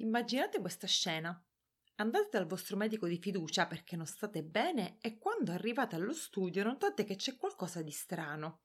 Immaginate 0.00 0.60
questa 0.60 0.86
scena. 0.86 1.44
Andate 1.96 2.28
dal 2.30 2.46
vostro 2.46 2.76
medico 2.76 3.08
di 3.08 3.18
fiducia 3.18 3.66
perché 3.66 3.96
non 3.96 4.06
state 4.06 4.44
bene 4.44 4.98
e 5.00 5.18
quando 5.18 5.50
arrivate 5.50 5.96
allo 5.96 6.12
studio 6.12 6.62
notate 6.62 7.02
che 7.02 7.16
c'è 7.16 7.36
qualcosa 7.36 7.82
di 7.82 7.90
strano. 7.90 8.60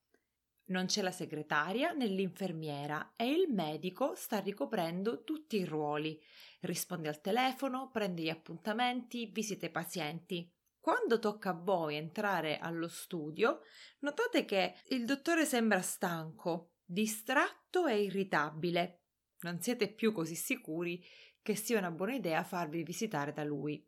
Non 0.65 0.85
c'è 0.85 1.01
la 1.01 1.11
segretaria 1.11 1.91
né 1.93 2.05
l'infermiera 2.05 3.13
e 3.15 3.31
il 3.31 3.51
medico 3.51 4.13
sta 4.13 4.39
ricoprendo 4.39 5.23
tutti 5.23 5.57
i 5.57 5.65
ruoli. 5.65 6.21
Risponde 6.61 7.09
al 7.09 7.19
telefono, 7.19 7.89
prende 7.89 8.21
gli 8.21 8.29
appuntamenti, 8.29 9.25
visita 9.25 9.65
i 9.65 9.71
pazienti. 9.71 10.47
Quando 10.79 11.17
tocca 11.17 11.49
a 11.49 11.59
voi 11.59 11.95
entrare 11.95 12.59
allo 12.59 12.87
studio, 12.87 13.61
notate 13.99 14.45
che 14.45 14.75
il 14.89 15.05
dottore 15.05 15.45
sembra 15.45 15.81
stanco, 15.81 16.73
distratto 16.85 17.87
e 17.87 18.03
irritabile. 18.03 19.02
Non 19.43 19.61
siete 19.61 19.89
più 19.89 20.11
così 20.11 20.35
sicuri 20.35 21.03
che 21.41 21.55
sia 21.55 21.77
una 21.77 21.91
buona 21.91 22.15
idea 22.15 22.43
farvi 22.43 22.83
visitare 22.83 23.33
da 23.33 23.43
lui. 23.43 23.85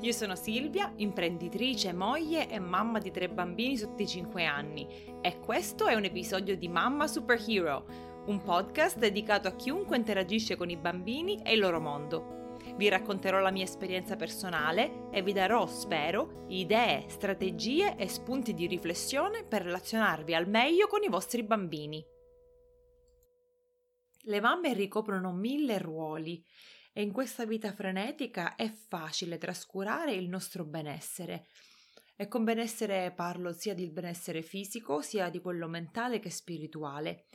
Io 0.00 0.12
sono 0.12 0.34
Silvia, 0.34 0.92
imprenditrice, 0.96 1.92
moglie 1.92 2.48
e 2.48 2.58
mamma 2.58 2.98
di 2.98 3.10
tre 3.10 3.28
bambini 3.28 3.76
sotto 3.76 4.02
i 4.02 4.08
5 4.08 4.44
anni 4.44 4.86
e 5.20 5.38
questo 5.38 5.86
è 5.86 5.94
un 5.94 6.04
episodio 6.04 6.56
di 6.56 6.66
Mamma 6.66 7.06
Superhero, 7.06 8.24
un 8.26 8.42
podcast 8.42 8.98
dedicato 8.98 9.46
a 9.46 9.54
chiunque 9.54 9.96
interagisce 9.96 10.56
con 10.56 10.70
i 10.70 10.76
bambini 10.76 11.40
e 11.42 11.52
il 11.52 11.60
loro 11.60 11.78
mondo. 11.78 12.41
Vi 12.76 12.88
racconterò 12.88 13.38
la 13.40 13.50
mia 13.50 13.64
esperienza 13.64 14.16
personale 14.16 15.08
e 15.12 15.22
vi 15.22 15.32
darò, 15.32 15.66
spero, 15.66 16.46
idee, 16.48 17.08
strategie 17.08 17.96
e 17.96 18.08
spunti 18.08 18.54
di 18.54 18.66
riflessione 18.66 19.44
per 19.44 19.62
relazionarvi 19.62 20.34
al 20.34 20.48
meglio 20.48 20.86
con 20.86 21.02
i 21.02 21.08
vostri 21.08 21.42
bambini. 21.44 22.04
Le 24.24 24.40
mamme 24.40 24.72
ricoprono 24.72 25.32
mille 25.32 25.78
ruoli 25.78 26.44
e 26.92 27.02
in 27.02 27.12
questa 27.12 27.44
vita 27.44 27.72
frenetica 27.72 28.54
è 28.54 28.70
facile 28.70 29.38
trascurare 29.38 30.12
il 30.14 30.28
nostro 30.28 30.64
benessere. 30.64 31.46
E 32.16 32.28
con 32.28 32.44
benessere 32.44 33.12
parlo 33.12 33.52
sia 33.52 33.74
del 33.74 33.90
benessere 33.90 34.42
fisico 34.42 35.00
sia 35.00 35.28
di 35.28 35.40
quello 35.40 35.66
mentale 35.66 36.20
che 36.20 36.30
spirituale. 36.30 37.26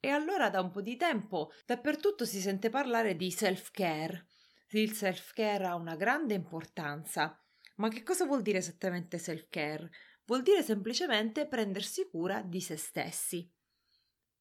E 0.00 0.08
allora 0.08 0.48
da 0.48 0.60
un 0.60 0.70
po' 0.70 0.80
di 0.80 0.96
tempo 0.96 1.50
dappertutto 1.66 2.24
si 2.24 2.40
sente 2.40 2.70
parlare 2.70 3.16
di 3.16 3.30
self-care. 3.30 4.26
Il 4.70 4.92
self-care 4.92 5.66
ha 5.66 5.74
una 5.74 5.96
grande 5.96 6.34
importanza. 6.34 7.40
Ma 7.76 7.88
che 7.88 8.02
cosa 8.02 8.24
vuol 8.24 8.42
dire 8.42 8.58
esattamente 8.58 9.18
self-care? 9.18 9.90
Vuol 10.26 10.42
dire 10.42 10.62
semplicemente 10.62 11.46
prendersi 11.46 12.08
cura 12.08 12.42
di 12.42 12.60
se 12.60 12.76
stessi. 12.76 13.50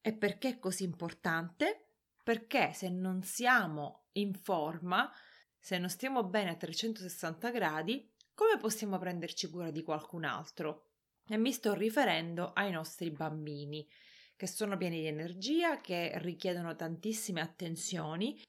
E 0.02 0.13
perché 0.13 0.49
è 0.49 0.59
così 0.59 0.83
importante? 0.83 1.89
perché 2.30 2.73
se 2.73 2.89
non 2.89 3.23
siamo 3.23 4.09
in 4.11 4.36
forma, 4.36 5.11
se 5.58 5.80
non 5.80 5.89
stiamo 5.89 6.23
bene 6.23 6.52
a 6.52 6.55
360 6.55 7.49
gradi, 7.49 8.08
come 8.36 8.58
possiamo 8.59 8.99
prenderci 8.99 9.49
cura 9.49 9.71
di 9.71 9.81
qualcun 9.81 10.25
altro? 10.25 10.91
E 11.27 11.38
mi 11.38 11.52
sto 11.52 11.73
riferendo 11.73 12.53
ai 12.53 12.69
nostri 12.69 13.09
bambini, 13.09 13.88
che 14.36 14.45
sono 14.45 14.77
pieni 14.77 14.99
di 14.99 15.08
energia, 15.08 15.81
che 15.81 16.11
richiedono 16.19 16.75
tantissime 16.75 17.41
attenzioni. 17.41 18.39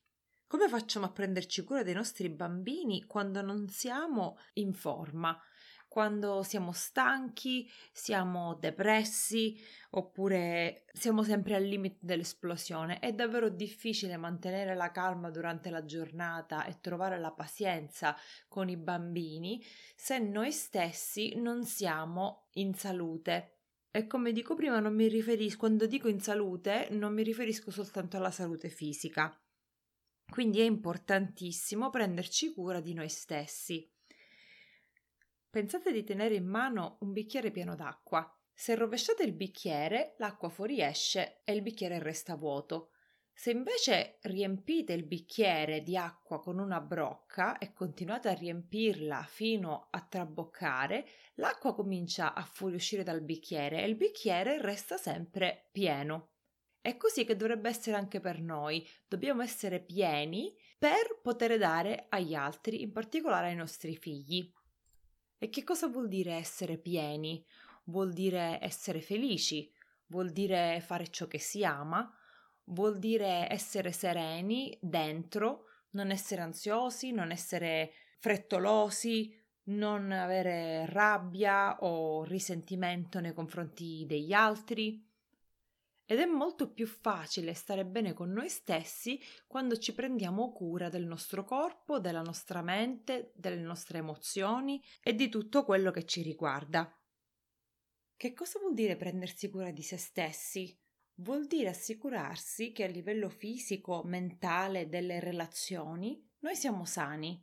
Come 0.51 0.67
facciamo 0.67 1.07
a 1.07 1.13
prenderci 1.13 1.63
cura 1.63 1.85
dei 1.85 1.95
nostri 1.95 2.29
bambini 2.29 3.05
quando 3.05 3.41
non 3.41 3.69
siamo 3.69 4.37
in 4.55 4.73
forma? 4.75 5.41
quando 5.87 6.45
siamo 6.45 6.71
stanchi, 6.71 7.69
siamo 7.93 8.55
depressi 8.55 9.57
oppure 9.91 10.85
siamo 10.93 11.25
sempre 11.25 11.57
al 11.57 11.65
limite 11.65 11.99
dell'esplosione. 12.01 13.01
È 13.01 13.13
davvero 13.13 13.49
difficile 13.49 14.17
mantenere 14.17 14.75
la 14.75 14.93
calma 14.93 15.31
durante 15.31 15.69
la 15.69 15.85
giornata 15.85 16.65
e 16.65 16.79
trovare 16.81 17.19
la 17.19 17.33
pazienza 17.33 18.17
con 18.47 18.69
i 18.69 18.77
bambini 18.77 19.61
se 19.97 20.19
noi 20.19 20.53
stessi 20.53 21.35
non 21.37 21.65
siamo 21.65 22.47
in 22.55 22.75
salute. 22.75 23.59
E 23.91 24.07
come 24.07 24.31
dico 24.31 24.55
prima, 24.55 24.79
non 24.79 24.95
mi 24.95 25.09
riferisco, 25.09 25.59
quando 25.59 25.87
dico 25.87 26.07
in 26.09 26.21
salute, 26.21 26.89
non 26.91 27.13
mi 27.13 27.25
riferisco 27.25 27.73
soltanto 27.73 28.17
alla 28.17 28.31
salute 28.31 28.69
fisica. 28.69 29.37
Quindi 30.31 30.61
è 30.61 30.65
importantissimo 30.65 31.91
prenderci 31.91 32.55
cura 32.55 32.81
di 32.81 32.95
noi 32.95 33.09
stessi. 33.09 33.91
Pensate 35.51 35.93
di 35.93 36.05
tenere 36.05 36.37
in 36.37 36.47
mano 36.47 36.99
un 37.01 37.13
bicchiere 37.13 37.51
pieno 37.51 37.75
d'acqua. 37.75 38.33
Se 38.55 38.77
rovesciate 38.77 39.25
il 39.25 39.33
bicchiere, 39.33 40.15
l'acqua 40.19 40.49
fuoriesce 40.49 41.41
e 41.45 41.53
il 41.53 41.63
bicchiere 41.63 41.99
resta 41.99 42.37
vuoto. 42.37 42.91
Se 43.33 43.51
invece 43.51 44.19
riempite 44.23 44.93
il 44.93 45.05
bicchiere 45.05 45.83
di 45.83 45.97
acqua 45.97 46.41
con 46.41 46.59
una 46.59 46.81
brocca 46.81 47.59
e 47.59 47.73
continuate 47.73 48.29
a 48.29 48.35
riempirla 48.35 49.23
fino 49.25 49.89
a 49.91 50.01
traboccare, 50.03 51.09
l'acqua 51.37 51.75
comincia 51.75 52.35
a 52.35 52.43
fuoriuscire 52.45 53.03
dal 53.03 53.23
bicchiere 53.23 53.83
e 53.83 53.89
il 53.89 53.97
bicchiere 53.97 54.61
resta 54.61 54.97
sempre 54.97 55.69
pieno. 55.73 56.29
È 56.83 56.97
così 56.97 57.25
che 57.25 57.37
dovrebbe 57.37 57.69
essere 57.69 57.97
anche 57.97 58.21
per 58.21 58.41
noi. 58.41 58.87
Dobbiamo 59.07 59.43
essere 59.43 59.81
pieni 59.81 60.57
per 60.79 61.21
poter 61.23 61.59
dare 61.59 62.07
agli 62.09 62.35
altri, 62.35 62.81
in 62.81 62.93
particolare 62.93 63.49
ai 63.49 63.57
nostri 63.57 63.97
figli. 63.97 64.51
E 65.39 65.51
che 65.51 65.63
cosa 65.63 65.89
vuol 65.89 66.09
dire 66.09 66.33
essere 66.33 66.79
pieni? 66.79 67.45
Vuol 67.85 68.13
dire 68.13 68.59
essere 68.63 69.01
felici, 69.01 69.71
vuol 70.07 70.31
dire 70.31 70.81
fare 70.81 71.09
ciò 71.09 71.27
che 71.27 71.39
si 71.39 71.65
ama, 71.65 72.11
vuol 72.65 72.99
dire 72.99 73.51
essere 73.51 73.93
sereni 73.93 74.77
dentro, 74.81 75.67
non 75.91 76.11
essere 76.11 76.41
ansiosi, 76.41 77.11
non 77.11 77.31
essere 77.31 77.93
frettolosi, 78.19 79.35
non 79.65 80.11
avere 80.13 80.87
rabbia 80.87 81.79
o 81.81 82.25
risentimento 82.25 83.21
nei 83.21 83.35
confronti 83.35 84.05
degli 84.07 84.33
altri. 84.33 85.10
Ed 86.11 86.19
è 86.19 86.27
molto 86.27 86.73
più 86.73 86.89
facile 86.89 87.55
stare 87.55 87.87
bene 87.87 88.15
con 88.15 88.33
noi 88.33 88.49
stessi 88.49 89.21
quando 89.47 89.79
ci 89.79 89.95
prendiamo 89.95 90.51
cura 90.51 90.89
del 90.89 91.07
nostro 91.07 91.45
corpo, 91.45 92.01
della 92.01 92.21
nostra 92.21 92.63
mente, 92.63 93.31
delle 93.37 93.61
nostre 93.61 93.99
emozioni 93.99 94.83
e 95.05 95.15
di 95.15 95.29
tutto 95.29 95.65
quello 95.65 95.93
che 95.93 96.05
ci 96.05 96.23
riguarda. 96.23 96.93
Che 98.17 98.33
cosa 98.33 98.59
vuol 98.59 98.75
dire 98.75 98.97
prendersi 98.97 99.51
cura 99.51 99.71
di 99.71 99.83
se 99.83 99.99
stessi? 99.99 100.77
Vuol 101.19 101.47
dire 101.47 101.69
assicurarsi 101.69 102.73
che 102.73 102.83
a 102.83 102.89
livello 102.89 103.29
fisico, 103.29 104.03
mentale, 104.03 104.89
delle 104.89 105.21
relazioni, 105.21 106.29
noi 106.41 106.57
siamo 106.57 106.85
sani. 106.87 107.41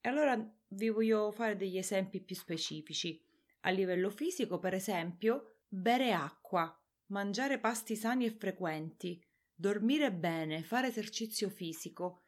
E 0.00 0.08
allora 0.08 0.34
vi 0.68 0.88
voglio 0.88 1.30
fare 1.30 1.56
degli 1.56 1.76
esempi 1.76 2.22
più 2.22 2.34
specifici. 2.34 3.22
A 3.60 3.68
livello 3.68 4.08
fisico, 4.08 4.58
per 4.58 4.72
esempio, 4.72 5.58
bere 5.68 6.14
acqua 6.14 6.74
mangiare 7.08 7.58
pasti 7.58 7.96
sani 7.96 8.24
e 8.24 8.30
frequenti, 8.30 9.22
dormire 9.54 10.12
bene, 10.12 10.62
fare 10.62 10.88
esercizio 10.88 11.48
fisico, 11.50 12.22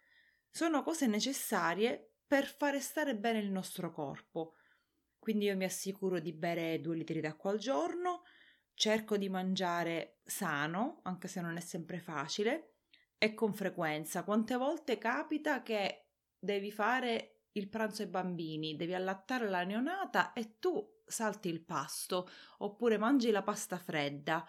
sono 0.50 0.82
cose 0.82 1.06
necessarie 1.06 2.14
per 2.26 2.46
fare 2.46 2.80
stare 2.80 3.16
bene 3.16 3.38
il 3.38 3.50
nostro 3.50 3.92
corpo. 3.92 4.54
Quindi 5.18 5.46
io 5.46 5.56
mi 5.56 5.64
assicuro 5.64 6.18
di 6.18 6.32
bere 6.32 6.80
due 6.80 6.96
litri 6.96 7.20
d'acqua 7.20 7.50
al 7.50 7.58
giorno, 7.58 8.22
cerco 8.74 9.16
di 9.16 9.28
mangiare 9.28 10.20
sano, 10.24 11.00
anche 11.02 11.28
se 11.28 11.40
non 11.40 11.56
è 11.56 11.60
sempre 11.60 12.00
facile, 12.00 12.76
e 13.18 13.34
con 13.34 13.52
frequenza. 13.52 14.24
Quante 14.24 14.56
volte 14.56 14.96
capita 14.96 15.62
che 15.62 16.12
devi 16.38 16.72
fare 16.72 17.42
il 17.52 17.68
pranzo 17.68 18.02
ai 18.02 18.08
bambini, 18.08 18.76
devi 18.76 18.94
allattare 18.94 19.48
la 19.48 19.62
neonata 19.62 20.32
e 20.32 20.58
tu 20.58 20.82
salti 21.04 21.48
il 21.48 21.62
pasto, 21.62 22.28
oppure 22.58 22.96
mangi 22.96 23.30
la 23.30 23.42
pasta 23.42 23.76
fredda. 23.76 24.46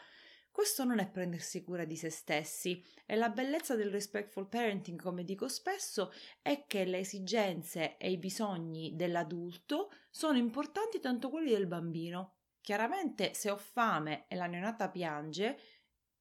Questo 0.62 0.84
non 0.84 1.00
è 1.00 1.10
prendersi 1.10 1.64
cura 1.64 1.86
di 1.86 1.96
se 1.96 2.12
stessi 2.12 2.86
e 3.08 3.16
la 3.16 3.30
bellezza 3.30 3.76
del 3.76 3.90
respectful 3.90 4.48
parenting, 4.48 5.02
come 5.02 5.24
dico 5.24 5.48
spesso, 5.48 6.14
è 6.40 6.66
che 6.68 6.86
le 6.86 7.00
esigenze 7.00 7.98
e 7.98 8.12
i 8.12 8.20
bisogni 8.20 8.96
dell'adulto 8.96 9.90
sono 10.12 10.38
importanti 10.38 11.00
tanto 11.00 11.32
quelli 11.32 11.50
del 11.50 11.66
bambino. 11.66 12.36
Chiaramente 12.62 13.34
se 13.34 13.50
ho 13.50 13.58
fame 13.58 14.26
e 14.28 14.36
la 14.36 14.46
neonata 14.46 14.88
piange, 14.92 15.58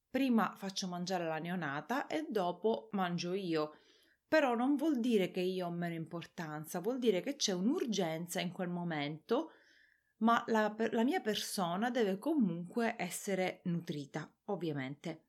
prima 0.09 0.55
faccio 0.57 0.89
mangiare 0.89 1.27
la 1.27 1.39
neonata 1.39 2.07
e 2.07 2.25
dopo 2.27 2.89
mangio 2.93 3.35
io. 3.35 3.77
Però 4.27 4.55
non 4.55 4.75
vuol 4.75 5.01
dire 5.01 5.31
che 5.31 5.41
io 5.41 5.67
ho 5.67 5.71
meno 5.71 5.93
importanza, 5.93 6.81
vuol 6.81 6.99
dire 6.99 7.21
che 7.21 7.37
c'è 7.37 7.53
un'urgenza 7.53 8.41
in 8.41 8.53
quel 8.53 8.71
momento 8.71 9.51
ma 10.21 10.43
la, 10.49 10.75
la 10.91 11.05
mia 11.05 11.21
persona 11.21 11.91
deve 11.91 12.19
comunque 12.19 12.95
essere 12.99 13.61
nutrita, 13.65 14.31
ovviamente. 14.47 15.25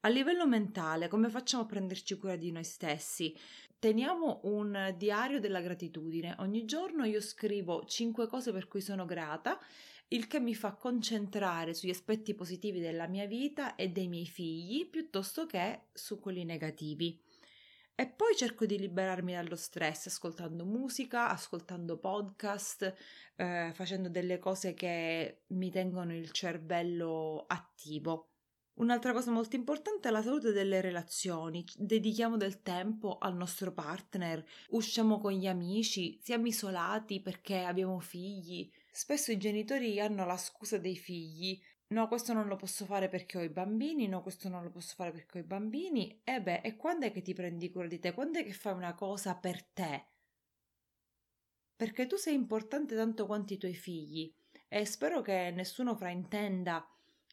A 0.00 0.08
livello 0.08 0.46
mentale, 0.46 1.08
come 1.08 1.30
facciamo 1.30 1.62
a 1.62 1.66
prenderci 1.66 2.18
cura 2.18 2.36
di 2.36 2.52
noi 2.52 2.64
stessi? 2.64 3.34
Teniamo 3.78 4.40
un 4.44 4.94
diario 4.98 5.40
della 5.40 5.62
gratitudine. 5.62 6.36
Ogni 6.40 6.66
giorno 6.66 7.04
io 7.04 7.20
scrivo 7.20 7.84
5 7.84 8.26
cose 8.26 8.52
per 8.52 8.68
cui 8.68 8.82
sono 8.82 9.06
grata 9.06 9.58
il 10.08 10.26
che 10.26 10.40
mi 10.40 10.54
fa 10.54 10.74
concentrare 10.74 11.72
sugli 11.72 11.90
aspetti 11.90 12.34
positivi 12.34 12.80
della 12.80 13.06
mia 13.06 13.26
vita 13.26 13.74
e 13.76 13.88
dei 13.88 14.08
miei 14.08 14.26
figli 14.26 14.88
piuttosto 14.88 15.46
che 15.46 15.86
su 15.94 16.20
quelli 16.20 16.44
negativi. 16.44 17.18
E 17.96 18.08
poi 18.08 18.34
cerco 18.34 18.66
di 18.66 18.76
liberarmi 18.76 19.34
dallo 19.34 19.54
stress 19.54 20.06
ascoltando 20.06 20.64
musica, 20.64 21.28
ascoltando 21.30 21.96
podcast, 21.96 22.92
eh, 23.36 23.70
facendo 23.72 24.08
delle 24.08 24.40
cose 24.40 24.74
che 24.74 25.42
mi 25.48 25.70
tengono 25.70 26.12
il 26.12 26.32
cervello 26.32 27.44
attivo. 27.46 28.30
Un'altra 28.74 29.12
cosa 29.12 29.30
molto 29.30 29.54
importante 29.54 30.08
è 30.08 30.10
la 30.10 30.22
salute 30.22 30.50
delle 30.50 30.80
relazioni. 30.80 31.64
Dedichiamo 31.76 32.36
del 32.36 32.62
tempo 32.62 33.18
al 33.18 33.36
nostro 33.36 33.72
partner, 33.72 34.44
usciamo 34.70 35.20
con 35.20 35.30
gli 35.30 35.46
amici, 35.46 36.18
siamo 36.20 36.46
isolati 36.46 37.20
perché 37.20 37.62
abbiamo 37.62 38.00
figli. 38.00 38.68
Spesso 38.90 39.30
i 39.30 39.36
genitori 39.36 40.00
hanno 40.00 40.26
la 40.26 40.36
scusa 40.36 40.78
dei 40.78 40.96
figli 40.96 41.60
no, 41.94 42.08
questo 42.08 42.32
non 42.34 42.46
lo 42.48 42.56
posso 42.56 42.84
fare 42.84 43.08
perché 43.08 43.38
ho 43.38 43.42
i 43.42 43.48
bambini, 43.48 44.06
no, 44.08 44.20
questo 44.20 44.48
non 44.48 44.62
lo 44.62 44.70
posso 44.70 44.94
fare 44.94 45.12
perché 45.12 45.38
ho 45.38 45.40
i 45.40 45.46
bambini. 45.46 46.20
E 46.24 46.42
beh, 46.42 46.60
e 46.60 46.76
quando 46.76 47.06
è 47.06 47.12
che 47.12 47.22
ti 47.22 47.32
prendi 47.32 47.70
cura 47.70 47.86
di 47.86 47.98
te? 47.98 48.12
Quando 48.12 48.38
è 48.40 48.44
che 48.44 48.52
fai 48.52 48.74
una 48.74 48.94
cosa 48.94 49.34
per 49.36 49.64
te? 49.64 50.06
Perché 51.76 52.06
tu 52.06 52.16
sei 52.16 52.34
importante 52.34 52.94
tanto 52.94 53.26
quanto 53.26 53.52
i 53.54 53.58
tuoi 53.58 53.74
figli 53.74 54.32
e 54.68 54.84
spero 54.84 55.22
che 55.22 55.52
nessuno 55.54 55.96
fraintenda 55.96 56.86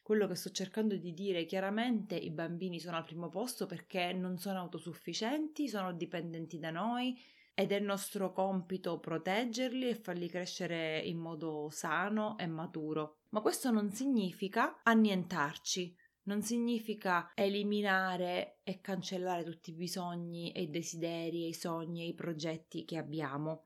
quello 0.03 0.27
che 0.27 0.35
sto 0.35 0.51
cercando 0.51 0.95
di 0.95 1.13
dire. 1.13 1.45
Chiaramente 1.45 2.15
i 2.15 2.29
bambini 2.31 2.79
sono 2.79 2.97
al 2.97 3.05
primo 3.05 3.29
posto 3.29 3.65
perché 3.65 4.13
non 4.13 4.37
sono 4.37 4.59
autosufficienti, 4.59 5.67
sono 5.67 5.93
dipendenti 5.93 6.59
da 6.59 6.71
noi 6.71 7.19
ed 7.53 7.71
è 7.71 7.79
nostro 7.79 8.31
compito 8.31 8.99
proteggerli 8.99 9.89
e 9.89 9.95
farli 9.95 10.29
crescere 10.29 10.99
in 10.99 11.17
modo 11.17 11.69
sano 11.69 12.37
e 12.37 12.47
maturo. 12.47 13.19
Ma 13.29 13.41
questo 13.41 13.71
non 13.71 13.91
significa 13.91 14.81
annientarci, 14.83 15.95
non 16.23 16.41
significa 16.41 17.31
eliminare 17.35 18.59
e 18.63 18.79
cancellare 18.81 19.43
tutti 19.43 19.71
i 19.71 19.75
bisogni 19.75 20.51
e 20.51 20.63
i 20.63 20.69
desideri 20.69 21.45
e 21.45 21.49
i 21.49 21.53
sogni 21.53 22.03
e 22.03 22.07
i 22.07 22.13
progetti 22.13 22.85
che 22.85 22.97
abbiamo. 22.97 23.65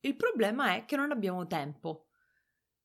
Il 0.00 0.16
problema 0.16 0.76
è 0.76 0.84
che 0.84 0.96
non 0.96 1.10
abbiamo 1.10 1.46
tempo. 1.46 2.06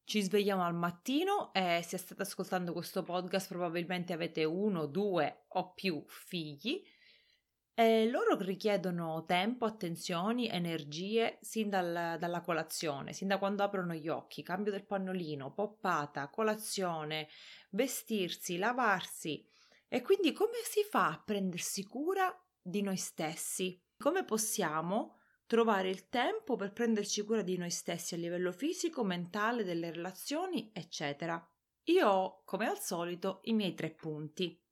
Ci 0.06 0.21
svegliamo 0.21 0.63
al 0.63 0.75
mattino 0.75 1.53
e 1.53 1.81
se 1.83 1.97
state 1.97 2.24
ascoltando 2.24 2.74
questo 2.74 3.03
podcast 3.03 3.47
probabilmente 3.47 4.12
avete 4.12 4.44
uno, 4.44 4.86
due 4.86 5.45
o 5.50 5.71
più 5.74 6.03
figli 6.07 6.83
e 7.75 8.07
loro 8.07 8.37
richiedono 8.37 9.25
tempo, 9.25 9.65
attenzioni, 9.65 10.47
energie 10.47 11.39
sin 11.41 11.69
dal, 11.69 12.17
dalla 12.19 12.41
colazione, 12.41 13.13
sin 13.13 13.27
da 13.27 13.39
quando 13.39 13.63
aprono 13.63 13.95
gli 13.95 14.07
occhi, 14.09 14.43
cambio 14.43 14.71
del 14.71 14.85
pannolino, 14.85 15.53
poppata, 15.53 16.29
colazione, 16.29 17.27
vestirsi, 17.71 18.57
lavarsi. 18.57 19.43
E 19.87 20.01
quindi 20.01 20.33
come 20.33 20.59
si 20.63 20.83
fa 20.83 21.07
a 21.07 21.21
prendersi 21.23 21.85
cura 21.85 22.31
di 22.61 22.81
noi 22.81 22.97
stessi? 22.97 23.81
Come 23.97 24.23
possiamo 24.23 25.17
trovare 25.47 25.89
il 25.89 26.09
tempo 26.09 26.55
per 26.55 26.73
prenderci 26.73 27.23
cura 27.23 27.41
di 27.41 27.57
noi 27.57 27.71
stessi 27.71 28.13
a 28.13 28.17
livello 28.17 28.51
fisico, 28.51 29.03
mentale, 29.03 29.63
delle 29.63 29.91
relazioni, 29.91 30.71
eccetera? 30.73 31.43
Io 31.87 32.07
ho, 32.07 32.41
come 32.45 32.67
al 32.67 32.79
solito, 32.79 33.39
i 33.43 33.53
miei 33.53 33.73
tre 33.73 33.91
punti. 33.91 34.62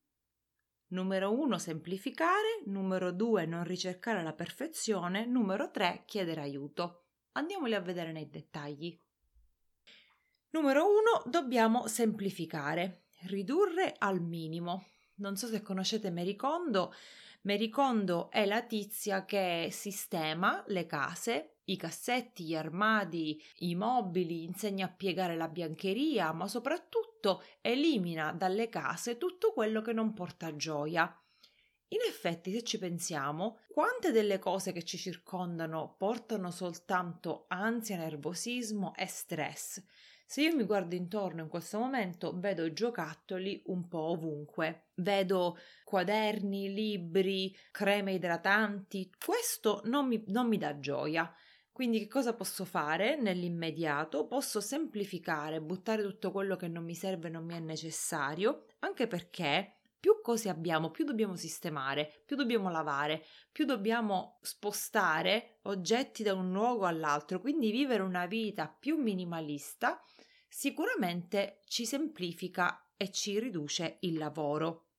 Numero 0.91 1.31
1 1.31 1.57
semplificare, 1.57 2.63
numero 2.65 3.11
2 3.11 3.45
non 3.45 3.63
ricercare 3.63 4.21
la 4.23 4.33
perfezione, 4.33 5.25
numero 5.25 5.71
3 5.71 6.03
chiedere 6.05 6.41
aiuto. 6.41 7.03
Andiamoli 7.31 7.75
a 7.75 7.79
vedere 7.79 8.11
nei 8.11 8.29
dettagli. 8.29 8.99
Numero 10.49 10.83
1 10.85 11.31
dobbiamo 11.31 11.87
semplificare, 11.87 13.03
ridurre 13.27 13.95
al 13.99 14.19
minimo. 14.21 14.87
Non 15.15 15.37
so 15.37 15.47
se 15.47 15.61
conoscete 15.61 16.09
Mericondo, 16.09 16.93
Mericondo 17.43 18.29
è 18.29 18.45
la 18.45 18.61
tizia 18.61 19.23
che 19.23 19.69
sistema 19.71 20.61
le 20.67 20.85
case, 20.85 21.59
i 21.65 21.77
cassetti, 21.77 22.43
gli 22.43 22.55
armadi, 22.55 23.41
i 23.59 23.75
mobili, 23.75 24.43
insegna 24.43 24.87
a 24.87 24.91
piegare 24.91 25.37
la 25.37 25.47
biancheria, 25.47 26.33
ma 26.33 26.49
soprattutto 26.49 27.10
elimina 27.61 28.31
dalle 28.33 28.69
case 28.69 29.17
tutto 29.17 29.53
quello 29.53 29.81
che 29.81 29.93
non 29.93 30.13
porta 30.13 30.55
gioia. 30.55 31.15
In 31.89 31.99
effetti, 32.07 32.51
se 32.51 32.63
ci 32.63 32.77
pensiamo, 32.77 33.59
quante 33.67 34.11
delle 34.11 34.39
cose 34.39 34.71
che 34.71 34.83
ci 34.83 34.97
circondano 34.97 35.95
portano 35.97 36.49
soltanto 36.49 37.45
ansia, 37.49 37.97
nervosismo 37.97 38.93
e 38.95 39.05
stress? 39.07 39.83
Se 40.25 40.41
io 40.41 40.55
mi 40.55 40.63
guardo 40.63 40.95
intorno 40.95 41.41
in 41.41 41.49
questo 41.49 41.77
momento, 41.77 42.31
vedo 42.39 42.71
giocattoli 42.71 43.61
un 43.65 43.89
po' 43.89 44.11
ovunque. 44.11 44.91
Vedo 44.95 45.57
quaderni, 45.83 46.73
libri, 46.73 47.53
creme 47.69 48.13
idratanti. 48.13 49.11
Questo 49.25 49.81
non 49.87 50.07
mi, 50.07 50.23
non 50.27 50.47
mi 50.47 50.57
dà 50.57 50.79
gioia. 50.79 51.29
Quindi 51.71 51.99
che 51.99 52.07
cosa 52.07 52.33
posso 52.33 52.65
fare 52.65 53.15
nell'immediato? 53.15 54.27
Posso 54.27 54.59
semplificare, 54.61 55.61
buttare 55.61 56.03
tutto 56.03 56.31
quello 56.31 56.55
che 56.55 56.67
non 56.67 56.83
mi 56.83 56.95
serve 56.95 57.29
non 57.29 57.45
mi 57.45 57.55
è 57.55 57.59
necessario, 57.59 58.65
anche 58.79 59.07
perché 59.07 59.77
più 59.99 60.19
cose 60.21 60.49
abbiamo, 60.49 60.89
più 60.91 61.05
dobbiamo 61.05 61.35
sistemare, 61.35 62.23
più 62.25 62.35
dobbiamo 62.35 62.69
lavare, 62.69 63.23
più 63.51 63.65
dobbiamo 63.65 64.39
spostare 64.41 65.59
oggetti 65.63 66.23
da 66.23 66.33
un 66.33 66.51
luogo 66.51 66.85
all'altro, 66.85 67.39
quindi 67.39 67.71
vivere 67.71 68.01
una 68.03 68.25
vita 68.25 68.67
più 68.67 68.97
minimalista 68.97 70.01
sicuramente 70.47 71.61
ci 71.65 71.85
semplifica 71.85 72.91
e 72.97 73.11
ci 73.11 73.39
riduce 73.39 73.97
il 74.01 74.17
lavoro. 74.17 74.90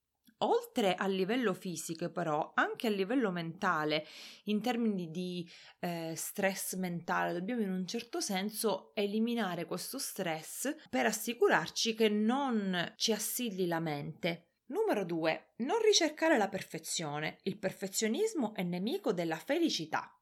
Oltre 0.42 0.94
a 0.94 1.06
livello 1.06 1.54
fisico, 1.54 2.10
però, 2.10 2.52
anche 2.54 2.88
a 2.88 2.90
livello 2.90 3.30
mentale, 3.30 4.06
in 4.44 4.60
termini 4.60 5.10
di 5.10 5.48
eh, 5.78 6.14
stress 6.16 6.74
mentale, 6.76 7.32
dobbiamo 7.32 7.62
in 7.62 7.70
un 7.70 7.86
certo 7.86 8.20
senso 8.20 8.90
eliminare 8.94 9.66
questo 9.66 9.98
stress 9.98 10.74
per 10.90 11.06
assicurarci 11.06 11.94
che 11.94 12.08
non 12.08 12.92
ci 12.96 13.12
assilli 13.12 13.66
la 13.66 13.80
mente. 13.80 14.48
Numero 14.66 15.04
2. 15.04 15.52
Non 15.58 15.78
ricercare 15.80 16.38
la 16.38 16.48
perfezione. 16.48 17.38
Il 17.42 17.58
perfezionismo 17.58 18.54
è 18.54 18.62
nemico 18.62 19.12
della 19.12 19.36
felicità. 19.36 20.18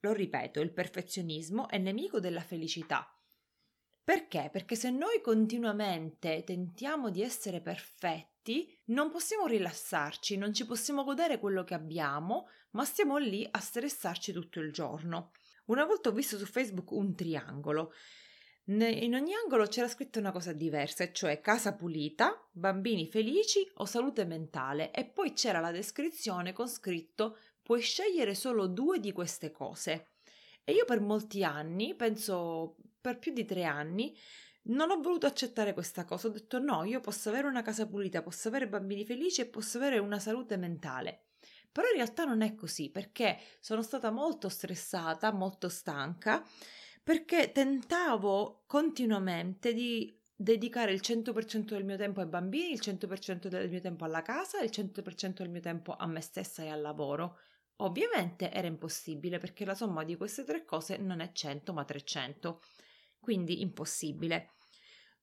Lo 0.00 0.12
ripeto, 0.12 0.60
il 0.60 0.72
perfezionismo 0.72 1.68
è 1.68 1.78
nemico 1.78 2.20
della 2.20 2.40
felicità. 2.40 3.10
Perché? 4.08 4.48
Perché 4.50 4.74
se 4.74 4.90
noi 4.90 5.20
continuamente 5.20 6.42
tentiamo 6.44 7.10
di 7.10 7.22
essere 7.22 7.60
perfetti, 7.60 8.37
non 8.86 9.10
possiamo 9.10 9.46
rilassarci, 9.46 10.36
non 10.36 10.52
ci 10.52 10.64
possiamo 10.64 11.04
godere 11.04 11.38
quello 11.38 11.64
che 11.64 11.74
abbiamo, 11.74 12.48
ma 12.70 12.84
stiamo 12.84 13.16
lì 13.16 13.46
a 13.50 13.58
stressarci 13.58 14.32
tutto 14.32 14.60
il 14.60 14.72
giorno. 14.72 15.32
Una 15.66 15.84
volta 15.84 16.08
ho 16.08 16.12
visto 16.12 16.38
su 16.38 16.46
Facebook 16.46 16.90
un 16.92 17.14
triangolo. 17.14 17.92
In 18.64 19.14
ogni 19.14 19.32
angolo 19.34 19.66
c'era 19.66 19.88
scritto 19.88 20.18
una 20.18 20.32
cosa 20.32 20.52
diversa, 20.52 21.10
cioè 21.10 21.40
casa 21.40 21.74
pulita, 21.74 22.46
bambini 22.52 23.06
felici 23.06 23.66
o 23.74 23.86
salute 23.86 24.24
mentale, 24.24 24.90
e 24.90 25.06
poi 25.06 25.32
c'era 25.32 25.60
la 25.60 25.70
descrizione 25.70 26.52
con 26.52 26.68
scritto 26.68 27.38
puoi 27.62 27.80
scegliere 27.80 28.34
solo 28.34 28.66
due 28.66 28.98
di 28.98 29.12
queste 29.12 29.50
cose. 29.50 30.12
E 30.64 30.72
io 30.72 30.84
per 30.84 31.00
molti 31.00 31.44
anni, 31.44 31.94
penso 31.94 32.76
per 33.00 33.18
più 33.18 33.32
di 33.32 33.44
tre 33.44 33.64
anni, 33.64 34.14
non 34.68 34.90
ho 34.90 35.00
voluto 35.00 35.26
accettare 35.26 35.72
questa 35.72 36.04
cosa. 36.04 36.28
Ho 36.28 36.30
detto 36.30 36.58
no, 36.58 36.84
io 36.84 37.00
posso 37.00 37.28
avere 37.28 37.46
una 37.46 37.62
casa 37.62 37.86
pulita, 37.86 38.22
posso 38.22 38.48
avere 38.48 38.68
bambini 38.68 39.04
felici 39.04 39.40
e 39.40 39.46
posso 39.46 39.78
avere 39.78 39.98
una 39.98 40.18
salute 40.18 40.56
mentale. 40.56 41.24
Però 41.70 41.86
in 41.86 41.94
realtà 41.94 42.24
non 42.24 42.42
è 42.42 42.54
così 42.54 42.90
perché 42.90 43.38
sono 43.60 43.82
stata 43.82 44.10
molto 44.10 44.48
stressata, 44.48 45.32
molto 45.32 45.68
stanca, 45.68 46.44
perché 47.02 47.52
tentavo 47.52 48.64
continuamente 48.66 49.72
di 49.72 50.16
dedicare 50.34 50.92
il 50.92 51.00
100% 51.00 51.74
del 51.74 51.84
mio 51.84 51.96
tempo 51.96 52.20
ai 52.20 52.26
bambini, 52.26 52.72
il 52.72 52.80
100% 52.80 53.48
del 53.48 53.68
mio 53.68 53.80
tempo 53.80 54.04
alla 54.04 54.22
casa, 54.22 54.60
il 54.60 54.70
100% 54.70 55.42
del 55.42 55.50
mio 55.50 55.60
tempo 55.60 55.96
a 55.96 56.06
me 56.06 56.20
stessa 56.20 56.62
e 56.62 56.68
al 56.68 56.80
lavoro. 56.80 57.38
Ovviamente 57.76 58.50
era 58.50 58.66
impossibile 58.66 59.38
perché 59.38 59.64
la 59.64 59.74
somma 59.74 60.04
di 60.04 60.16
queste 60.16 60.44
tre 60.44 60.64
cose 60.64 60.96
non 60.96 61.20
è 61.20 61.32
100 61.32 61.72
ma 61.72 61.84
300, 61.84 62.60
quindi 63.20 63.60
impossibile. 63.60 64.52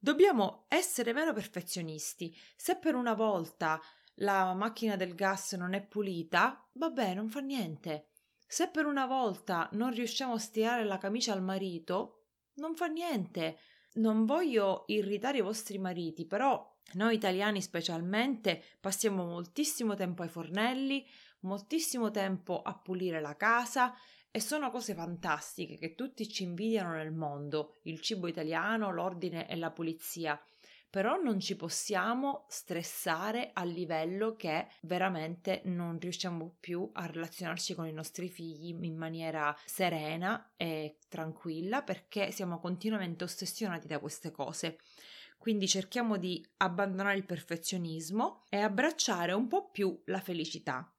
Dobbiamo 0.05 0.65
essere 0.67 1.13
meno 1.13 1.33
perfezionisti. 1.33 2.31
Se 2.55 2.75
per 2.75 2.93
una 2.93 3.15
volta 3.15 3.81
la 4.17 4.53
macchina 4.53 4.95
del 4.95 5.15
gas 5.15 5.53
non 5.53 5.73
è 5.73 5.81
pulita, 5.83 6.63
vabbè, 6.73 7.15
non 7.15 7.27
fa 7.27 7.39
niente. 7.39 8.09
Se 8.45 8.67
per 8.67 8.85
una 8.85 9.07
volta 9.07 9.67
non 9.71 9.91
riusciamo 9.91 10.33
a 10.35 10.37
stirare 10.37 10.83
la 10.83 10.99
camicia 10.99 11.33
al 11.33 11.41
marito, 11.41 12.25
non 12.57 12.75
fa 12.75 12.85
niente. 12.85 13.57
Non 13.93 14.27
voglio 14.27 14.83
irritare 14.89 15.39
i 15.39 15.41
vostri 15.41 15.79
mariti, 15.79 16.27
però 16.27 16.71
noi 16.93 17.15
italiani 17.15 17.59
specialmente 17.59 18.61
passiamo 18.79 19.25
moltissimo 19.25 19.95
tempo 19.95 20.21
ai 20.21 20.29
fornelli, 20.29 21.03
moltissimo 21.39 22.11
tempo 22.11 22.61
a 22.61 22.77
pulire 22.77 23.21
la 23.21 23.35
casa 23.35 23.91
E 24.35 24.41
sono 24.41 24.69
cose 24.69 24.93
fantastiche 24.93 25.77
che 25.77 25.95
tutti 25.95 26.27
ci 26.27 26.43
invidiano 26.43 26.95
nel 26.95 27.13
mondo, 27.13 27.77
il 27.83 28.01
cibo 28.01 28.27
italiano, 28.27 28.91
l'ordine 28.91 29.47
e 29.47 29.55
la 29.55 29.71
pulizia. 29.71 30.37
Però 30.89 31.15
non 31.15 31.39
ci 31.39 31.55
possiamo 31.55 32.43
stressare 32.49 33.51
a 33.53 33.63
livello 33.63 34.35
che 34.35 34.67
veramente 34.81 35.61
non 35.63 35.97
riusciamo 35.97 36.57
più 36.59 36.89
a 36.95 37.05
relazionarci 37.05 37.75
con 37.75 37.87
i 37.87 37.93
nostri 37.93 38.27
figli 38.27 38.83
in 38.83 38.97
maniera 38.97 39.57
serena 39.63 40.51
e 40.57 40.97
tranquilla 41.07 41.81
perché 41.81 42.31
siamo 42.31 42.59
continuamente 42.59 43.23
ossessionati 43.23 43.87
da 43.87 43.99
queste 43.99 44.31
cose. 44.31 44.79
Quindi 45.37 45.65
cerchiamo 45.65 46.17
di 46.17 46.45
abbandonare 46.57 47.15
il 47.15 47.25
perfezionismo 47.25 48.43
e 48.49 48.57
abbracciare 48.57 49.31
un 49.31 49.47
po' 49.47 49.69
più 49.69 49.97
la 50.07 50.19
felicità. 50.19 50.93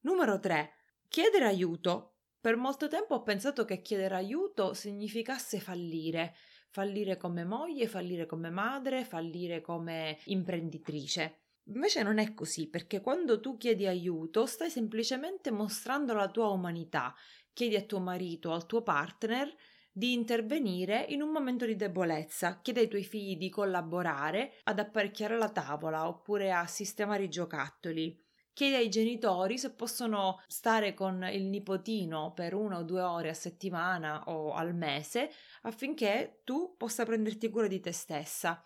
Numero 0.00 0.38
3. 0.38 0.70
Chiedere 1.08 1.46
aiuto 1.46 2.13
per 2.44 2.56
molto 2.56 2.88
tempo 2.88 3.14
ho 3.14 3.22
pensato 3.22 3.64
che 3.64 3.80
chiedere 3.80 4.16
aiuto 4.16 4.74
significasse 4.74 5.60
fallire, 5.60 6.34
fallire 6.68 7.16
come 7.16 7.42
moglie, 7.42 7.88
fallire 7.88 8.26
come 8.26 8.50
madre, 8.50 9.06
fallire 9.06 9.62
come 9.62 10.18
imprenditrice. 10.24 11.38
Invece 11.68 12.02
non 12.02 12.18
è 12.18 12.34
così, 12.34 12.68
perché 12.68 13.00
quando 13.00 13.40
tu 13.40 13.56
chiedi 13.56 13.86
aiuto 13.86 14.44
stai 14.44 14.68
semplicemente 14.68 15.50
mostrando 15.50 16.12
la 16.12 16.28
tua 16.28 16.48
umanità, 16.48 17.14
chiedi 17.54 17.76
a 17.76 17.82
tuo 17.82 18.00
marito 18.00 18.50
o 18.50 18.52
al 18.52 18.66
tuo 18.66 18.82
partner 18.82 19.50
di 19.90 20.12
intervenire 20.12 21.06
in 21.08 21.22
un 21.22 21.30
momento 21.30 21.64
di 21.64 21.76
debolezza, 21.76 22.60
chiedi 22.60 22.80
ai 22.80 22.88
tuoi 22.88 23.04
figli 23.04 23.38
di 23.38 23.48
collaborare 23.48 24.56
ad 24.64 24.78
apparecchiare 24.78 25.38
la 25.38 25.48
tavola 25.48 26.06
oppure 26.06 26.52
a 26.52 26.66
sistemare 26.66 27.22
i 27.22 27.30
giocattoli 27.30 28.23
chiede 28.54 28.76
ai 28.76 28.88
genitori 28.88 29.58
se 29.58 29.74
possono 29.74 30.40
stare 30.46 30.94
con 30.94 31.22
il 31.30 31.44
nipotino 31.44 32.32
per 32.32 32.54
una 32.54 32.78
o 32.78 32.82
due 32.82 33.02
ore 33.02 33.28
a 33.28 33.34
settimana 33.34 34.24
o 34.28 34.52
al 34.54 34.74
mese 34.74 35.30
affinché 35.62 36.40
tu 36.44 36.74
possa 36.78 37.04
prenderti 37.04 37.50
cura 37.50 37.66
di 37.66 37.80
te 37.80 37.92
stessa. 37.92 38.62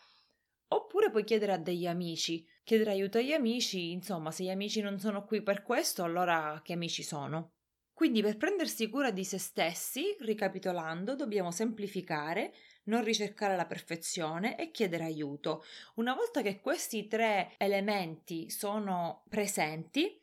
Oppure 0.68 1.11
puoi 1.11 1.25
chiedere 1.25 1.52
a 1.52 1.59
degli 1.59 1.87
amici, 1.87 2.47
chiedere 2.64 2.90
aiuto 2.92 3.18
agli 3.18 3.33
amici, 3.33 3.90
insomma, 3.92 4.30
se 4.30 4.45
gli 4.45 4.50
amici 4.50 4.80
non 4.80 4.99
sono 4.99 5.25
qui 5.25 5.42
per 5.42 5.62
questo, 5.62 6.04
allora 6.04 6.61
che 6.62 6.75
amici 6.75 7.02
sono? 7.02 7.58
Quindi 7.99 8.23
per 8.23 8.37
prendersi 8.37 8.88
cura 8.88 9.11
di 9.11 9.25
se 9.25 9.38
stessi, 9.38 10.17
ricapitolando, 10.21 11.17
dobbiamo 11.17 11.50
semplificare, 11.50 12.55
non 12.85 13.02
ricercare 13.02 13.57
la 13.57 13.67
perfezione 13.67 14.57
e 14.57 14.71
chiedere 14.71 15.02
aiuto. 15.02 15.64
Una 15.97 16.14
volta 16.14 16.40
che 16.40 16.61
questi 16.61 17.09
tre 17.09 17.55
elementi 17.59 18.50
sono 18.50 19.25
presenti, 19.28 20.17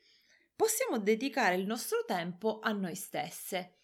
possiamo 0.55 0.99
dedicare 0.99 1.55
il 1.55 1.65
nostro 1.65 2.05
tempo 2.05 2.59
a 2.61 2.71
noi 2.71 2.95
stesse. 2.95 3.79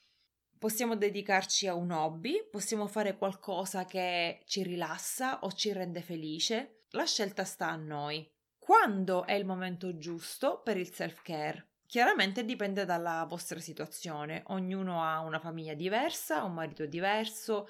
Possiamo 0.57 0.95
dedicarci 0.95 1.67
a 1.67 1.75
un 1.75 1.91
hobby, 1.91 2.47
possiamo 2.49 2.87
fare 2.87 3.17
qualcosa 3.17 3.83
che 3.83 4.39
ci 4.45 4.63
rilassa 4.63 5.39
o 5.41 5.51
ci 5.51 5.73
rende 5.73 6.01
felice. 6.01 6.85
La 6.91 7.05
scelta 7.05 7.43
sta 7.43 7.67
a 7.67 7.75
noi. 7.75 8.25
Quando 8.57 9.25
è 9.25 9.33
il 9.33 9.43
momento 9.45 9.97
giusto 9.97 10.61
per 10.63 10.77
il 10.77 10.93
self-care? 10.93 11.70
Chiaramente 11.91 12.45
dipende 12.45 12.85
dalla 12.85 13.25
vostra 13.27 13.59
situazione, 13.59 14.43
ognuno 14.47 15.03
ha 15.03 15.19
una 15.19 15.39
famiglia 15.39 15.73
diversa, 15.73 16.41
un 16.45 16.53
marito 16.53 16.85
diverso, 16.85 17.67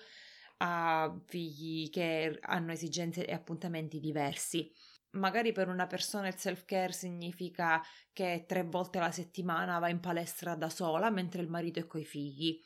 ha 0.57 1.11
figli 1.25 1.89
che 1.89 2.37
hanno 2.41 2.71
esigenze 2.71 3.25
e 3.25 3.33
appuntamenti 3.33 3.99
diversi. 3.99 4.71
Magari 5.13 5.51
per 5.53 5.69
una 5.69 5.87
persona 5.87 6.27
il 6.27 6.37
self-care 6.37 6.91
significa 6.93 7.81
che 8.13 8.45
tre 8.47 8.61
volte 8.61 8.99
alla 8.99 9.09
settimana 9.11 9.79
va 9.79 9.89
in 9.89 9.99
palestra 9.99 10.53
da 10.53 10.69
sola 10.69 11.09
mentre 11.09 11.41
il 11.41 11.49
marito 11.49 11.79
è 11.79 11.87
coi 11.87 12.05
figli, 12.05 12.61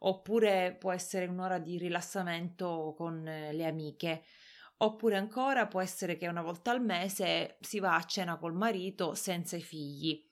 oppure 0.00 0.74
può 0.76 0.90
essere 0.90 1.26
un'ora 1.26 1.60
di 1.60 1.78
rilassamento 1.78 2.94
con 2.96 3.22
le 3.22 3.64
amiche, 3.64 4.24
oppure 4.78 5.14
ancora 5.16 5.68
può 5.68 5.80
essere 5.80 6.16
che 6.16 6.26
una 6.26 6.42
volta 6.42 6.72
al 6.72 6.82
mese 6.82 7.58
si 7.60 7.78
va 7.78 7.94
a 7.94 8.02
cena 8.02 8.38
col 8.38 8.54
marito 8.54 9.14
senza 9.14 9.54
i 9.54 9.62
figli. 9.62 10.25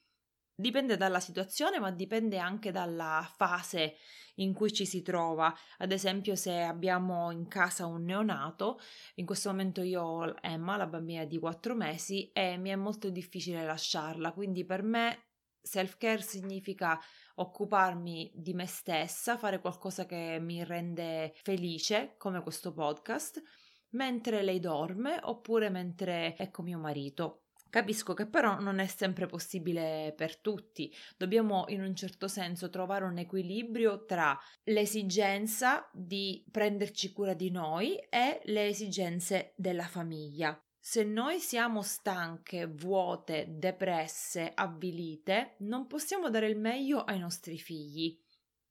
Dipende 0.57 0.97
dalla 0.97 1.19
situazione, 1.19 1.81
ma 1.81 1.91
dipende 1.91 2.39
anche 2.39 2.71
dalla 2.71 3.29
fase 3.37 3.97
in 4.37 4.53
cui 4.53 4.73
ci 4.73 4.87
si 4.87 5.03
trova. 5.03 5.53
Ad 5.79 5.91
esempio, 5.91 6.37
se 6.37 6.63
abbiamo 6.63 7.33
in 7.33 7.49
casa 7.49 7.87
un 7.87 8.05
neonato, 8.05 8.79
in 9.17 9.27
questo 9.27 9.51
momento 9.51 9.83
io 9.83 10.03
ho 10.03 10.35
Emma, 10.41 10.77
la 10.77 10.87
bambina 10.87 11.25
di 11.25 11.41
4 11.41 11.75
mesi, 11.75 12.31
e 12.31 12.57
mi 12.57 12.71
è 12.71 12.77
molto 12.77 13.11
difficile 13.11 13.65
lasciarla. 13.65 14.33
Quindi 14.33 14.65
per 14.65 14.85
me 14.85 15.25
self-care 15.61 16.23
significa 16.23 17.01
occuparmi 17.37 18.31
di 18.35 18.55
me 18.55 18.67
stessa, 18.67 19.37
fare 19.37 19.61
qualcosa 19.61 20.07
che 20.07 20.39
mi 20.41 20.63
rende 20.63 21.33
felice, 21.43 22.15
come 22.17 22.43
questo 22.43 22.73
podcast, 22.73 23.43
mentre 23.91 24.43
lei 24.43 24.61
dorme 24.61 25.19
oppure 25.21 25.69
mentre 25.69 26.35
è 26.35 26.51
con 26.51 26.65
mio 26.67 26.79
marito. 26.79 27.44
Capisco 27.75 28.15
che 28.15 28.27
però 28.27 28.61
non 28.61 28.79
è 28.79 28.87
sempre 28.87 29.27
possibile 29.27 30.15
per 30.17 30.37
tutti, 30.37 30.95
dobbiamo 31.17 31.65
in 31.67 31.83
un 31.83 31.93
certo 31.97 32.29
senso 32.29 32.71
trovare 32.71 33.05
un 33.05 33.19
equilibrio 33.19 34.05
tra 34.05 34.39
l'esigenza 34.63 35.91
di 35.93 36.47
prenderci 36.49 37.11
cura 37.11 37.35
di 37.35 37.51
noi 37.51 37.97
e 37.97 38.41
le 38.45 38.69
esigenze 38.69 39.55
della 39.57 39.89
famiglia. 39.89 40.57
Se 40.79 41.03
noi 41.03 41.41
siamo 41.41 41.83
stanche, 41.83 42.67
vuote, 42.67 43.47
depresse, 43.49 44.53
avvilite, 44.55 45.57
non 45.63 45.89
possiamo 45.89 46.31
dare 46.31 46.47
il 46.47 46.57
meglio 46.57 47.03
ai 47.03 47.19
nostri 47.19 47.59
figli. 47.59 48.17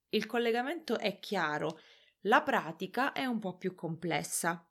Il 0.08 0.24
collegamento 0.24 0.96
è 0.96 1.18
chiaro, 1.18 1.78
la 2.20 2.40
pratica 2.40 3.12
è 3.12 3.26
un 3.26 3.38
po' 3.38 3.58
più 3.58 3.74
complessa, 3.74 4.66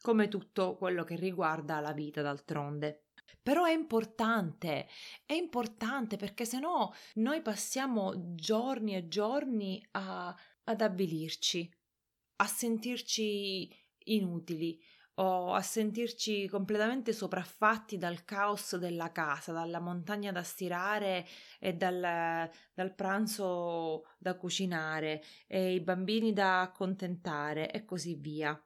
come 0.00 0.28
tutto 0.28 0.78
quello 0.78 1.04
che 1.04 1.16
riguarda 1.16 1.78
la 1.80 1.92
vita 1.92 2.22
d'altronde. 2.22 3.02
Però 3.42 3.64
è 3.64 3.72
importante, 3.72 4.88
è 5.24 5.32
importante 5.34 6.16
perché 6.16 6.44
se 6.44 6.58
no 6.58 6.92
noi 7.14 7.42
passiamo 7.42 8.34
giorni 8.34 8.96
e 8.96 9.08
giorni 9.08 9.84
a, 9.92 10.34
ad 10.64 10.80
avvilirci, 10.80 11.70
a 12.36 12.46
sentirci 12.46 13.70
inutili 14.06 14.80
o 15.18 15.54
a 15.54 15.62
sentirci 15.62 16.46
completamente 16.48 17.12
sopraffatti 17.12 17.96
dal 17.96 18.24
caos 18.24 18.76
della 18.76 19.12
casa, 19.12 19.52
dalla 19.52 19.80
montagna 19.80 20.32
da 20.32 20.42
stirare 20.42 21.26
e 21.58 21.74
dal, 21.74 22.50
dal 22.74 22.94
pranzo 22.94 24.08
da 24.18 24.36
cucinare 24.36 25.22
e 25.46 25.74
i 25.74 25.80
bambini 25.80 26.32
da 26.32 26.60
accontentare 26.62 27.70
e 27.70 27.84
così 27.84 28.14
via. 28.16 28.60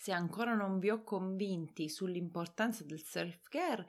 Se 0.00 0.12
ancora 0.12 0.54
non 0.54 0.78
vi 0.78 0.90
ho 0.90 1.02
convinti 1.02 1.88
sull'importanza 1.88 2.84
del 2.84 3.02
self-care, 3.02 3.84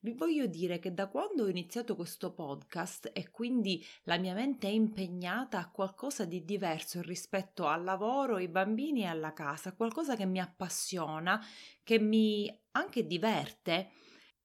vi 0.00 0.12
voglio 0.12 0.46
dire 0.46 0.80
che 0.80 0.92
da 0.92 1.06
quando 1.06 1.44
ho 1.44 1.48
iniziato 1.48 1.94
questo 1.94 2.32
podcast 2.32 3.08
e 3.12 3.30
quindi 3.30 3.80
la 4.02 4.18
mia 4.18 4.34
mente 4.34 4.66
è 4.66 4.72
impegnata 4.72 5.60
a 5.60 5.70
qualcosa 5.70 6.24
di 6.24 6.44
diverso 6.44 7.00
rispetto 7.00 7.68
al 7.68 7.84
lavoro, 7.84 8.34
ai 8.36 8.48
bambini 8.48 9.02
e 9.02 9.06
alla 9.06 9.32
casa, 9.32 9.72
qualcosa 9.72 10.16
che 10.16 10.26
mi 10.26 10.40
appassiona, 10.40 11.40
che 11.84 12.00
mi 12.00 12.52
anche 12.72 13.06
diverte, 13.06 13.92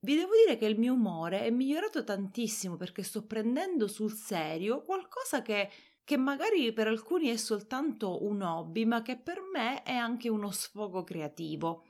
vi 0.02 0.18
devo 0.18 0.34
dire 0.46 0.56
che 0.56 0.68
il 0.68 0.78
mio 0.78 0.94
umore 0.94 1.42
è 1.42 1.50
migliorato 1.50 2.04
tantissimo 2.04 2.76
perché 2.76 3.02
sto 3.02 3.26
prendendo 3.26 3.88
sul 3.88 4.14
serio 4.14 4.84
qualcosa 4.84 5.42
che 5.42 5.72
che 6.08 6.16
magari 6.16 6.72
per 6.72 6.88
alcuni 6.88 7.28
è 7.28 7.36
soltanto 7.36 8.24
un 8.24 8.42
hobby, 8.42 8.86
ma 8.86 9.02
che 9.02 9.18
per 9.18 9.42
me 9.42 9.84
è 9.84 9.92
anche 9.92 10.30
uno 10.30 10.52
sfogo 10.52 11.04
creativo. 11.04 11.84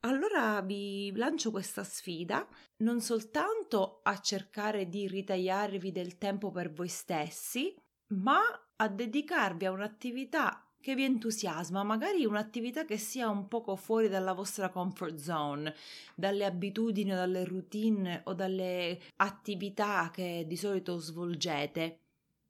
Allora 0.00 0.60
vi 0.62 1.12
lancio 1.14 1.52
questa 1.52 1.84
sfida 1.84 2.44
non 2.78 3.00
soltanto 3.00 4.00
a 4.02 4.18
cercare 4.18 4.88
di 4.88 5.06
ritagliarvi 5.06 5.92
del 5.92 6.18
tempo 6.18 6.50
per 6.50 6.72
voi 6.72 6.88
stessi, 6.88 7.72
ma 8.14 8.40
a 8.74 8.88
dedicarvi 8.88 9.66
a 9.66 9.70
un'attività 9.70 10.68
che 10.80 10.96
vi 10.96 11.04
entusiasma, 11.04 11.84
magari 11.84 12.24
un'attività 12.24 12.84
che 12.84 12.98
sia 12.98 13.28
un 13.28 13.46
poco 13.46 13.76
fuori 13.76 14.08
dalla 14.08 14.32
vostra 14.32 14.70
comfort 14.70 15.18
zone, 15.18 15.72
dalle 16.16 16.44
abitudini 16.46 17.12
o 17.12 17.16
dalle 17.16 17.44
routine 17.44 18.22
o 18.24 18.34
dalle 18.34 19.00
attività 19.18 20.10
che 20.12 20.42
di 20.48 20.56
solito 20.56 20.98
svolgete 20.98 22.05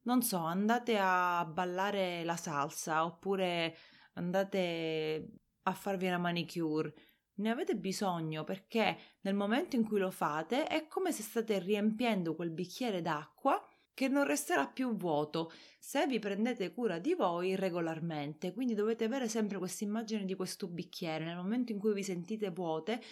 non 0.06 0.22
so, 0.22 0.38
andate 0.38 0.96
a 0.98 1.44
ballare 1.44 2.24
la 2.24 2.36
salsa 2.36 3.04
oppure 3.04 3.76
andate 4.14 5.28
a 5.62 5.72
farvi 5.72 6.06
una 6.06 6.18
manicure. 6.18 6.94
Ne 7.38 7.50
avete 7.50 7.76
bisogno 7.76 8.44
perché 8.44 8.96
nel 9.22 9.34
momento 9.34 9.76
in 9.76 9.84
cui 9.84 9.98
lo 9.98 10.10
fate 10.10 10.66
è 10.66 10.86
come 10.86 11.12
se 11.12 11.22
state 11.22 11.58
riempiendo 11.58 12.34
quel 12.34 12.50
bicchiere 12.50 13.02
d'acqua 13.02 13.60
che 13.92 14.08
non 14.08 14.24
resterà 14.24 14.66
più 14.68 14.94
vuoto 14.94 15.50
se 15.78 16.06
vi 16.06 16.18
prendete 16.18 16.72
cura 16.72 16.98
di 16.98 17.14
voi 17.14 17.56
regolarmente. 17.56 18.54
Quindi 18.54 18.74
dovete 18.74 19.04
avere 19.04 19.28
sempre 19.28 19.58
questa 19.58 19.84
immagine 19.84 20.24
di 20.24 20.34
questo 20.34 20.68
bicchiere. 20.68 21.24
Nel 21.24 21.36
momento 21.36 21.72
in 21.72 21.78
cui 21.78 21.92
vi 21.92 22.04
sentite 22.04 22.50
vuote, 22.50 23.02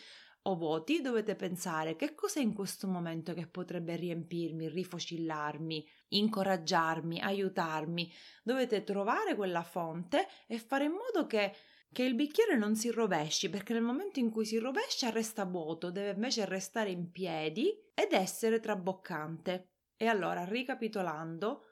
o 0.47 0.57
vuoti, 0.57 1.01
dovete 1.01 1.37
pensare 1.37 1.97
che 1.97 2.15
cos'è 2.15 2.41
in 2.41 2.53
questo 2.53 2.87
momento 2.87 3.33
che 3.33 3.47
potrebbe 3.47 3.97
riempirmi, 3.97 4.69
rifocillarmi, 4.69 5.87
incoraggiarmi, 6.17 7.21
aiutarmi. 7.21 8.13
Dovete 8.43 8.85
trovare 8.85 9.35
quella 9.35 9.63
fonte 9.63 10.27
e 10.47 10.59
fare 10.59 10.85
in 10.85 10.93
modo 10.93 11.27
che 11.27 11.55
che 11.95 12.03
il 12.03 12.17
bicchiere 12.17 12.57
non 12.57 12.75
si 12.75 12.91
rovesci, 12.91 13.49
perché 13.49 13.73
nel 13.73 13.83
momento 13.83 14.19
in 14.19 14.29
cui 14.29 14.45
si 14.45 14.59
rovescia 14.59 15.11
resta 15.11 15.45
vuoto, 15.45 15.93
deve 15.93 16.11
invece 16.11 16.45
restare 16.45 16.91
in 16.91 17.13
piedi 17.13 17.73
ed 17.95 18.13
essere 18.13 18.59
traboccante. 18.59 19.69
E 19.97 20.09
allora, 20.09 20.45
ricapitolando, 20.45 21.63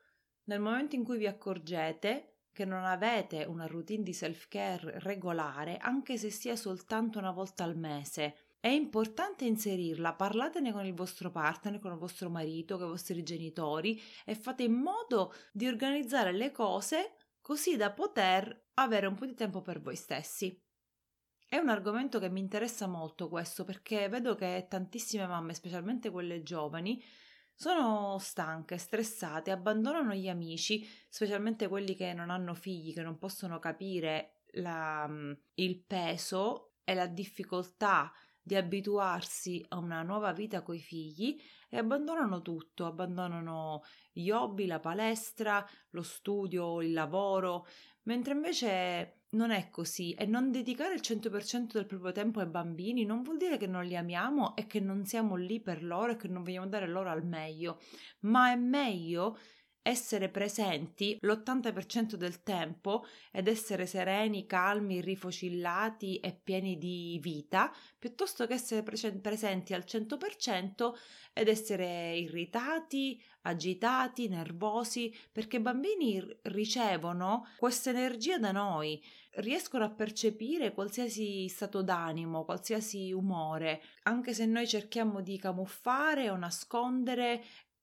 nel 0.45 0.61
momento 0.61 0.95
in 0.95 1.03
cui 1.03 1.19
vi 1.19 1.27
accorgete 1.27 2.45
che 2.53 2.65
non 2.65 2.85
avete 2.85 3.43
una 3.45 3.67
routine 3.67 4.05
di 4.05 4.13
self-care 4.13 5.01
regolare, 5.01 5.79
anche 5.79 6.17
se 6.17 6.31
sia 6.31 6.55
soltanto 6.55 7.19
una 7.19 7.33
volta 7.33 7.65
al 7.65 7.77
mese, 7.77 8.51
è 8.62 8.69
importante 8.69 9.45
inserirla, 9.45 10.14
parlatene 10.14 10.71
con 10.71 10.87
il 10.87 10.95
vostro 10.95 11.33
partner, 11.33 11.81
con 11.81 11.90
il 11.90 11.99
vostro 11.99 12.31
marito, 12.31 12.76
con 12.76 12.87
i 12.87 12.90
vostri 12.90 13.25
genitori 13.25 14.00
e 14.25 14.37
fate 14.37 14.62
in 14.62 14.75
modo 14.75 15.35
di 15.50 15.66
organizzare 15.66 16.31
le 16.31 16.52
cose 16.52 17.16
così 17.40 17.75
da 17.75 17.90
poter 17.90 18.69
avere 18.75 19.09
un 19.09 19.16
po' 19.16 19.26
di 19.26 19.35
tempo 19.35 19.62
per 19.62 19.81
voi 19.81 19.97
stessi. 19.97 20.57
È 21.45 21.57
un 21.57 21.71
argomento 21.71 22.21
che 22.21 22.31
mi 22.31 22.38
interessa 22.38 22.87
molto 22.87 23.28
questo 23.28 23.64
perché 23.64 24.09
vedo 24.09 24.37
che 24.37 24.69
tantissime 24.71 25.26
mamme, 25.26 25.54
specialmente 25.54 26.11
quelle 26.11 26.45
giovani, 26.45 27.02
sono 27.57 28.16
stanche, 28.21 28.78
stressate, 28.78 29.50
abbandonano 29.50 30.14
gli 30.14 30.28
amici, 30.28 30.88
specialmente 31.09 31.66
quelli 31.66 31.97
che 31.97 32.12
non 32.12 32.31
hanno 32.31 32.54
figli, 32.54 32.95
che 32.95 33.02
non 33.02 33.19
possono 33.19 33.59
capire 33.59 34.42
la, 34.52 35.11
il 35.54 35.83
peso 35.83 36.75
e 36.85 36.95
la 36.95 37.09
difficoltà 37.09 38.12
di 38.43 38.57
abituarsi 38.57 39.65
a 39.69 39.79
una 39.79 40.03
nuova 40.03 40.33
vita 40.33 40.63
coi 40.63 40.81
figli 40.81 41.41
e 41.69 41.79
abbandonano 41.79 42.43
tutto, 42.43 42.87
abbandonano 42.87 43.83
gli 44.13 44.31
hobby, 44.31 44.67
la 44.67 44.81
palestra, 44.81 45.65
lo 45.91 46.03
studio, 46.03 46.83
il 46.83 46.93
lavoro, 46.93 47.67
mentre 48.03 48.35
invece 48.35 49.23
non 49.33 49.51
è 49.51 49.71
così 49.71 50.13
e 50.13 50.27
non 50.27 50.51
dedicare 50.51 50.95
il 50.95 51.01
100% 51.03 51.73
del 51.73 51.87
proprio 51.87 52.13
tempo 52.13 52.41
ai 52.41 52.47
bambini 52.47 53.05
non 53.05 53.23
vuol 53.23 53.39
dire 53.39 53.57
che 53.57 53.67
non 53.67 53.85
li 53.85 53.97
amiamo 53.97 54.55
e 54.57 54.67
che 54.67 54.81
non 54.81 55.07
siamo 55.07 55.37
lì 55.37 55.61
per 55.61 55.83
loro 55.83 56.13
e 56.13 56.17
che 56.17 56.29
non 56.29 56.43
vogliamo 56.43 56.67
dare 56.67 56.87
loro 56.87 57.09
al 57.09 57.25
meglio, 57.25 57.81
ma 58.21 58.51
è 58.51 58.57
meglio 58.57 59.39
essere 59.83 60.29
presenti 60.29 61.19
l'80% 61.21 62.15
del 62.15 62.43
tempo 62.43 63.05
ed 63.33 63.49
essere 63.49 63.87
sereni, 63.87 64.47
calmi, 64.47 65.01
rifocillati 65.01 66.19
e 66.19 66.33
pieni 66.33 66.79
di 66.79 67.19
vita, 67.21 67.75
piuttosto 67.99 68.47
che 68.47 68.55
essere 68.55 68.83
pre- 68.85 69.12
presenti 69.21 69.75
al 69.75 69.83
100% 69.85 70.93
ed 71.33 71.49
essere 71.49 72.17
irritati, 72.17 73.21
agitati, 73.43 74.29
nervosi, 74.29 75.12
perché 75.33 75.57
i 75.57 75.61
bambini 75.61 76.25
ricevono 76.43 77.49
questa 77.57 77.91
energia 77.91 78.39
da 78.39 78.53
noi, 78.53 79.03
riescono 79.37 79.85
a 79.85 79.91
percepire 79.91 80.73
qualsiasi 80.73 81.49
stato 81.49 81.83
d'animo, 81.83 82.45
qualsiasi 82.45 83.12
umore, 83.12 83.83
anche 84.03 84.33
se 84.33 84.47
noi 84.47 84.69
cerchiamo 84.69 85.23
di 85.23 85.39
camuffare 85.39 86.31
o 86.31 86.37
nascondere 86.37 87.43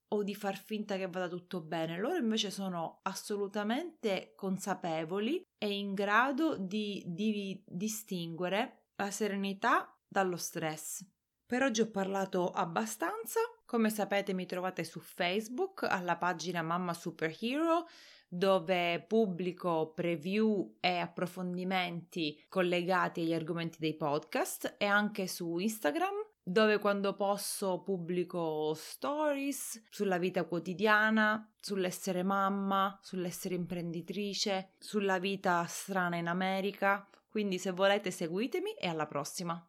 o 0.10 0.24
di 0.24 0.36
far 0.36 0.58
finta 0.58 0.98
che 0.98 1.08
vada 1.08 1.28
tutto 1.28 1.62
bene, 1.62 1.98
loro 1.98 2.18
invece 2.18 2.51
sono 2.51 3.00
assolutamente 3.04 4.34
consapevoli 4.36 5.46
e 5.58 5.78
in 5.78 5.94
grado 5.94 6.58
di, 6.58 7.04
di 7.06 7.62
distinguere 7.66 8.88
la 8.96 9.12
serenità 9.12 9.96
dallo 10.08 10.38
stress. 10.38 11.06
Per 11.46 11.63
oggi 11.63 11.82
ho 11.82 11.89
parlato 11.89 12.51
abbastanza, 12.51 13.39
come 13.66 13.89
sapete 13.89 14.34
mi 14.34 14.46
trovate 14.46 14.84
su 14.84 15.00
Facebook 15.00 15.84
alla 15.84 16.18
pagina 16.18 16.62
Mamma 16.62 16.94
Superhero 16.94 17.88
dove 18.32 19.04
pubblico 19.08 19.92
preview 19.96 20.78
e 20.80 20.98
approfondimenti 20.98 22.46
collegati 22.48 23.22
agli 23.22 23.34
argomenti 23.34 23.80
dei 23.80 23.96
podcast 23.96 24.75
e 24.78 24.86
anche 24.86 25.28
su 25.28 25.58
Instagram 25.58 26.28
dove 26.43 26.79
quando 26.79 27.13
posso 27.15 27.81
pubblico 27.81 28.74
stories 28.75 29.84
sulla 29.89 30.17
vita 30.17 30.45
quotidiana, 30.45 31.52
sull'essere 31.60 32.23
mamma, 32.23 32.97
sull'essere 33.02 33.56
imprenditrice, 33.56 34.73
sulla 34.78 35.19
vita 35.19 35.63
strana 35.65 36.15
in 36.17 36.28
America. 36.28 37.08
Quindi 37.30 37.60
se 37.60 37.71
volete 37.71 38.10
seguitemi 38.12 38.73
e 38.73 38.88
alla 38.88 39.06
prossima. 39.06 39.63